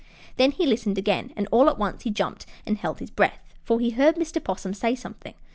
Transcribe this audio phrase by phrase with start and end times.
[0.37, 3.79] Then he listened again, and all at once he jumped and held his breath, for
[3.79, 4.43] he heard Mr.
[4.43, 5.35] 'Possum say something.